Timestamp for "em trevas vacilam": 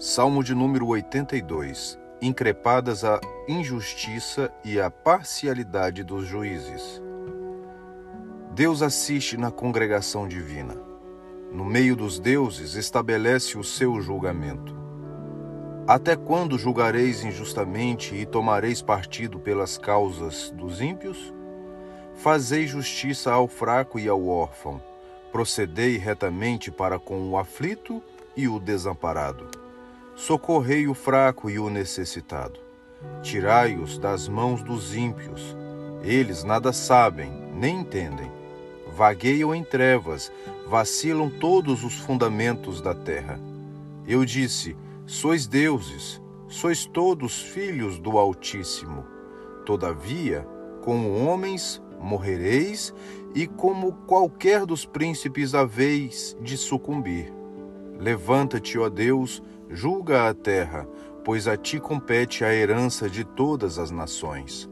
39.54-41.30